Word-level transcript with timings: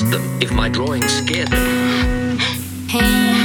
Them 0.00 0.22
if 0.40 0.50
my 0.50 0.70
drawing 0.70 1.06
scared 1.06 1.48
them. 1.48 2.38
Hey. 2.88 3.41